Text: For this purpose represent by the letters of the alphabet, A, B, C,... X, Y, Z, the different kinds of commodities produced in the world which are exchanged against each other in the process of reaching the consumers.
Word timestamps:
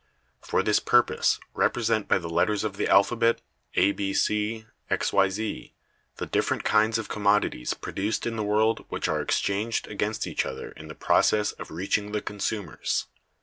For 0.41 0.63
this 0.63 0.79
purpose 0.79 1.39
represent 1.53 2.07
by 2.07 2.17
the 2.17 2.27
letters 2.27 2.63
of 2.63 2.75
the 2.75 2.87
alphabet, 2.87 3.39
A, 3.75 3.91
B, 3.91 4.15
C,... 4.15 4.65
X, 4.89 5.13
Y, 5.13 5.29
Z, 5.29 5.75
the 6.15 6.25
different 6.25 6.63
kinds 6.63 6.97
of 6.97 7.07
commodities 7.07 7.75
produced 7.75 8.25
in 8.25 8.35
the 8.35 8.41
world 8.43 8.83
which 8.89 9.07
are 9.07 9.21
exchanged 9.21 9.85
against 9.85 10.25
each 10.25 10.43
other 10.43 10.69
in 10.71 10.87
the 10.87 10.95
process 10.95 11.51
of 11.51 11.69
reaching 11.69 12.13
the 12.13 12.21
consumers. 12.23 13.05